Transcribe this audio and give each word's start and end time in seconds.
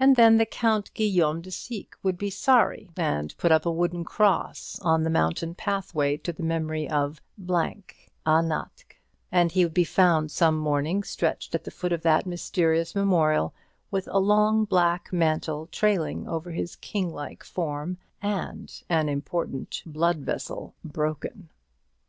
And 0.00 0.16
then 0.16 0.38
the 0.38 0.44
Count 0.44 0.90
Guilliaume 0.92 1.40
de 1.40 1.50
Syques 1.50 1.94
would 2.02 2.18
be 2.18 2.30
sorry, 2.30 2.90
and 2.96 3.32
put 3.38 3.52
up 3.52 3.64
a 3.64 3.70
wooden 3.70 4.02
cross 4.02 4.76
on 4.82 5.04
the 5.04 5.08
mountain 5.08 5.54
pathway, 5.54 6.16
to 6.16 6.32
the 6.32 6.42
memory 6.42 6.88
of, 6.90 7.20
ÂNÁTKH; 7.40 8.66
and 9.30 9.52
he 9.52 9.64
would 9.64 9.74
be 9.74 9.84
found 9.84 10.32
some 10.32 10.58
morning 10.58 11.04
stretched 11.04 11.54
at 11.54 11.62
the 11.62 11.70
foot 11.70 11.92
of 11.92 12.02
that 12.02 12.26
mysterious 12.26 12.96
memorial, 12.96 13.54
with 13.88 14.08
a 14.10 14.18
long 14.18 14.64
black 14.64 15.12
mantle 15.12 15.68
trailing 15.68 16.26
over 16.26 16.50
his 16.50 16.74
king 16.74 17.12
like 17.14 17.44
form, 17.44 17.98
and 18.20 18.82
an 18.88 19.08
important 19.08 19.84
blood 19.86 20.18
vessel 20.22 20.74
broken. 20.82 21.50